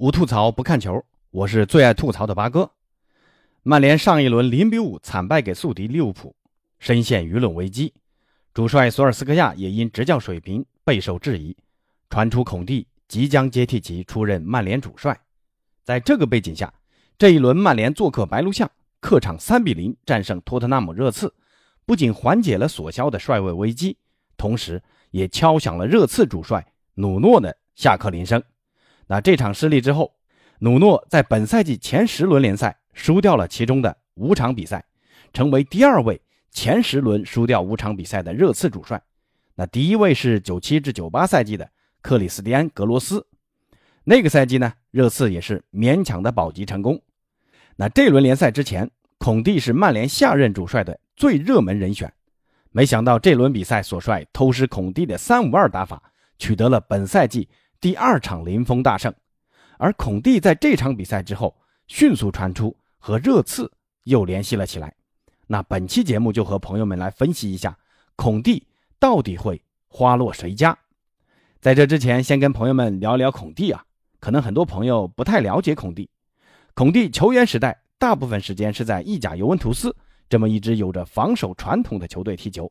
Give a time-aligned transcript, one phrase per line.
[0.00, 2.70] 无吐槽不看球，我是最爱吐槽的八哥。
[3.64, 6.36] 曼联上一轮零比五惨败给宿敌利物浦，
[6.78, 7.92] 深陷舆论危机。
[8.54, 11.56] 主帅索尔斯克亚也因执教水平备受质疑，
[12.08, 15.20] 传出孔蒂即将接替其出任曼联主帅。
[15.82, 16.72] 在这个背景下，
[17.18, 18.70] 这一轮曼联做客白鹿巷，
[19.00, 21.34] 客场三比零战胜托特纳姆热刺，
[21.84, 23.96] 不仅缓解了索肖的帅位危机，
[24.36, 24.80] 同时
[25.10, 28.40] 也敲响了热刺主帅努诺的下课铃声。
[29.08, 30.14] 那这场失利之后，
[30.60, 34.84] 努诺在本赛季前十轮联赛输掉了其中的五场比赛，
[35.32, 39.02] 成为第二位前十轮输掉五场比赛的热刺主帅。
[39.54, 41.68] 那第一位是九七至九八赛季的
[42.02, 43.26] 克里斯蒂安·格罗斯，
[44.04, 47.02] 那个赛季呢，热刺也是勉强的保级成功。
[47.76, 52.12] 那这轮联赛之前，孔蒂是曼联下任主帅的最热门人选，
[52.72, 57.48] 没想到这轮比赛所帅偷师孔蒂的三五二打法，取得了本赛季。
[57.80, 59.14] 第二场临风大胜，
[59.78, 61.56] 而孔蒂在这场比赛之后
[61.86, 63.70] 迅速传出和热刺
[64.02, 64.92] 又联系了起来。
[65.46, 67.78] 那本期节目就和朋友们来分析一下，
[68.16, 68.66] 孔蒂
[68.98, 70.76] 到底会花落谁家？
[71.60, 73.84] 在这之前，先跟朋友们聊聊孔蒂啊。
[74.20, 76.10] 可能很多朋友不太了解孔蒂。
[76.74, 79.94] 孔蒂球员时代大部分时间是在意甲尤文图斯
[80.28, 82.70] 这么一支有着防守传统的球队踢球，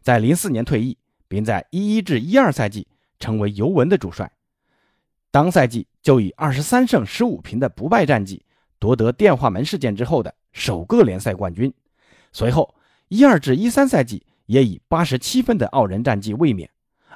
[0.00, 0.96] 在零四年退役，
[1.28, 4.30] 并在一一至一二赛季成为尤文的主帅。
[5.38, 8.44] 当赛季就以二十三胜十五平的不败战绩
[8.80, 11.72] 夺得电话门事件之后的首个联赛冠军，
[12.32, 12.74] 随后
[13.06, 16.68] 一二至一三赛季也以八十七分的傲人战绩卫冕，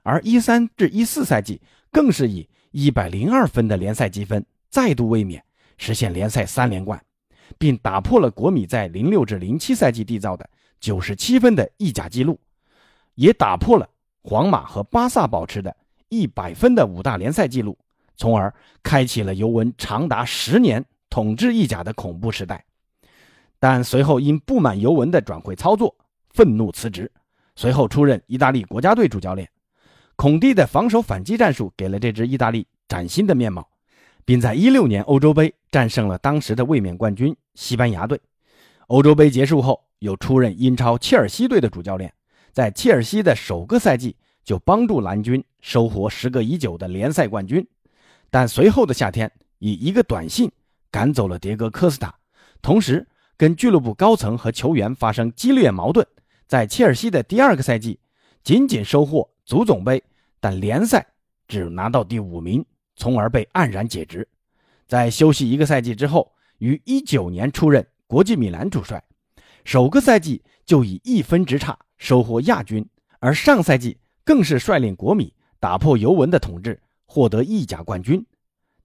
[0.04, 5.44] 而一三至一四赛季更是以一百零二分的联赛积分再度卫冕，
[5.76, 7.04] 实现联赛三连冠，
[7.58, 10.48] 并打破了国米在零六至零七赛季缔造的
[10.78, 12.38] 九十七分的意甲纪录，
[13.16, 13.88] 也打破了
[14.22, 15.76] 皇马和巴萨保持的
[16.08, 17.76] 一百分的五大联赛纪录。
[18.16, 22.64] 从而开启了尤文长达十年统治意甲的恐怖时代，
[23.58, 25.94] 但随后因不满尤文的转会操作，
[26.30, 27.10] 愤怒辞职，
[27.56, 29.48] 随后出任意大利国家队主教练。
[30.16, 33.68] 孔蒂的防守反击战术给了这支意大利崭新的面貌，
[34.24, 38.20] 并在一六年欧洲杯战胜了当时的卫冕冠军西班牙队。
[38.88, 42.12] 欧洲杯结束后，又出任英超切尔西队的主教练，
[42.52, 47.66] 在切尔西的首个赛季就帮助蓝军收获时隔已久的联赛冠军。
[48.32, 50.50] 但随后的夏天，以一个短信
[50.90, 52.14] 赶走了迭戈·科斯塔，
[52.62, 53.06] 同时
[53.36, 56.06] 跟俱乐部高层和球员发生激烈矛盾。
[56.46, 58.00] 在切尔西的第二个赛季，
[58.42, 60.02] 仅仅收获足总杯，
[60.40, 61.06] 但联赛
[61.46, 62.64] 只拿到第五名，
[62.96, 64.26] 从而被黯然解职。
[64.86, 69.04] 在休息一个赛季之后，于一九年出任国际米兰主帅，
[69.62, 72.88] 首个赛季就以一分之差收获亚军，
[73.18, 76.80] 而上赛季更是率领国米打破尤文的统治。
[77.12, 78.24] 获得意甲冠军，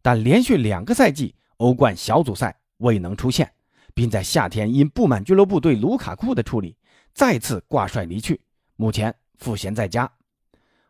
[0.02, 3.50] 但连续两个赛季欧冠小组赛未能出现，
[3.94, 6.76] 并在夏天因不满俱乐部对卢卡库的处理，
[7.14, 8.42] 再次挂帅离去。
[8.76, 10.12] 目前赋闲在家。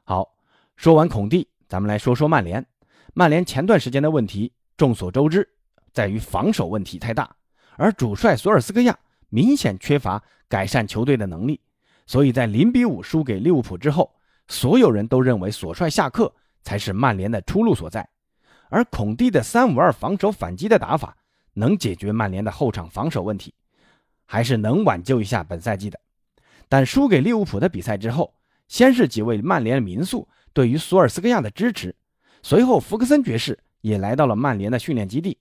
[0.03, 0.27] 好，
[0.77, 2.65] 说完孔蒂，咱们来说说曼联。
[3.13, 5.47] 曼联前段时间的问题，众所周知，
[5.93, 7.35] 在于防守问题太大，
[7.75, 8.97] 而主帅索尔斯克亚
[9.29, 11.61] 明显缺乏改善球队的能力，
[12.07, 14.15] 所以在零比五输给利物浦之后，
[14.47, 16.33] 所有人都认为索帅下课。
[16.67, 18.05] 才是曼联的出路所在，
[18.67, 21.15] 而孔蒂的三五二防守反击的打法
[21.53, 23.53] 能解决曼联的后场防守问题，
[24.25, 25.97] 还是能挽救一下本赛季的。
[26.67, 28.33] 但输给利物浦的比赛之后，
[28.67, 31.95] 先是几位曼联民宿对于索尔斯克亚的支持，
[32.43, 35.37] 随后福克森爵士也来到了曼联的训练基地，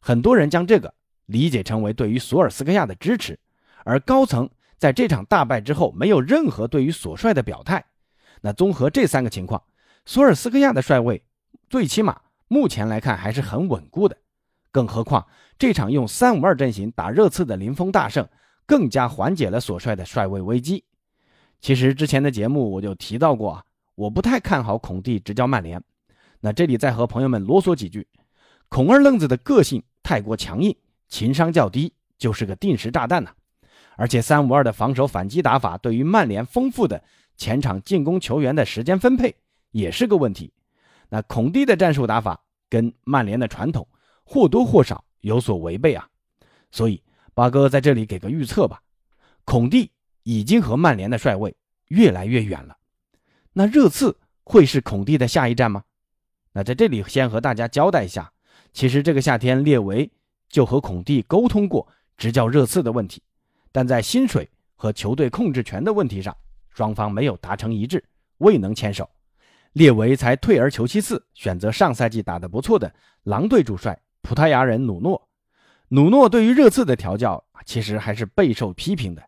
[0.00, 0.92] 很多人将这个
[1.26, 3.38] 理解成为对于索尔斯克亚的支持，
[3.84, 7.84] 而高层在这场大败之后没有任何对于索帅的表态。
[8.40, 9.62] 那综合这三个情况。
[10.06, 11.22] 索尔斯克亚的帅位，
[11.70, 14.16] 最起码目前来看还是很稳固的。
[14.70, 15.26] 更何况
[15.58, 18.28] 这场用三五二阵型打热刺的零封大胜，
[18.66, 20.84] 更加缓解了索帅的帅位危机。
[21.60, 25.82] 其实之前的节目我就提到过啊，我不太看好孔蒂执教曼联。
[26.40, 28.06] 那这里再和朋友们啰嗦几句：
[28.68, 30.76] 孔二愣子的个性太过强硬，
[31.08, 33.30] 情商较低，就是个定时炸弹呐。
[33.96, 37.02] 而且三五二的防守反击打法，对于曼联丰富的
[37.38, 39.34] 前场进攻球员的时间分配。
[39.74, 40.52] 也是个问题。
[41.08, 42.40] 那孔蒂的战术打法
[42.70, 43.86] 跟曼联的传统
[44.24, 46.08] 或多或少有所违背啊，
[46.70, 47.02] 所以
[47.34, 48.80] 八哥在这里给个预测吧，
[49.44, 49.90] 孔蒂
[50.22, 51.54] 已经和曼联的帅位
[51.88, 52.76] 越来越远了。
[53.52, 55.82] 那热刺会是孔蒂的下一站吗？
[56.52, 58.32] 那在这里先和大家交代一下，
[58.72, 60.08] 其实这个夏天列维
[60.48, 61.86] 就和孔蒂沟通过
[62.16, 63.20] 执教热刺的问题，
[63.72, 66.36] 但在薪水和球队控制权的问题上，
[66.70, 68.02] 双方没有达成一致，
[68.38, 69.08] 未能牵手。
[69.74, 72.94] 列维才退而求其次，选择上赛季打得不错的
[73.24, 75.28] 狼队主帅葡萄牙人努诺。
[75.88, 79.22] 努诺对于热刺的调教其实还是备受批评的，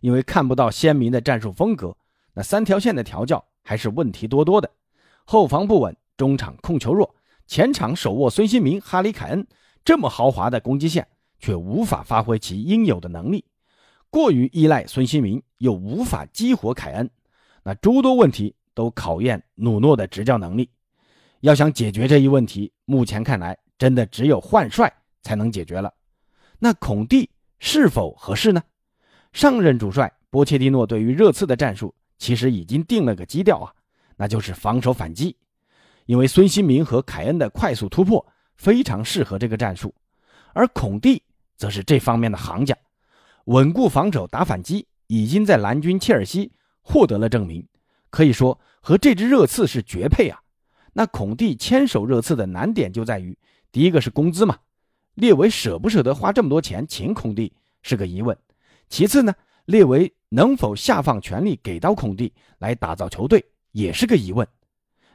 [0.00, 1.96] 因为看不到鲜明的战术风格。
[2.34, 4.68] 那三条线的调教还是问题多多的，
[5.24, 7.14] 后防不稳，中场控球弱，
[7.46, 9.46] 前场手握孙兴民、哈里凯恩
[9.84, 11.06] 这么豪华的攻击线，
[11.38, 13.44] 却无法发挥其应有的能力，
[14.10, 17.08] 过于依赖孙兴民，又无法激活凯恩，
[17.62, 20.68] 那诸多问题都考验努诺的执教能力。
[21.40, 24.92] 要想解决这一问题，目前看来真的只有换帅
[25.22, 25.92] 才能解决了。
[26.58, 28.62] 那孔蒂是否合适呢？
[29.32, 31.94] 上任主帅波切蒂诺对于热刺的战术。
[32.16, 33.74] 其实已经定了个基调啊，
[34.16, 35.36] 那就是防守反击，
[36.06, 38.24] 因为孙兴民和凯恩的快速突破
[38.54, 39.92] 非常适合这个战术，
[40.54, 41.22] 而孔蒂
[41.56, 42.74] 则是这方面的行家，
[43.46, 47.66] 稳固防守打反击，已经在蓝军切尔西获得了证明，
[48.14, 50.40] 可以说和这支热刺是绝配啊。
[50.92, 53.36] 那孔蒂牵手热刺的难点就在于，
[53.72, 54.56] 第一个是工资嘛，
[55.14, 57.52] 列维舍不舍得花这么多钱请孔蒂
[57.82, 58.38] 是个疑问，
[58.88, 59.34] 其次呢，
[59.64, 60.14] 列维。
[60.30, 64.44] 能否下放权力给到孔蒂来打造球队，也是个疑问。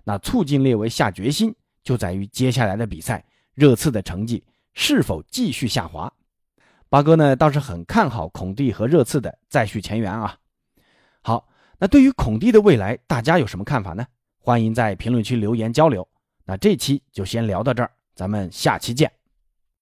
[0.05, 1.53] 那促进列维下决心，
[1.83, 4.41] 就在于接下来的比赛，热刺的成绩
[4.73, 6.09] 是否继续下滑。
[6.87, 10.38] 八哥呢倒是很看好孔蒂和热刺的再续前缘啊。
[11.79, 14.05] 那对于孔蒂的未来，大家有什么看法呢？
[14.37, 16.05] 欢迎在评论区留言交流。
[16.45, 19.18] 那这期就先聊到这儿，咱们下期见。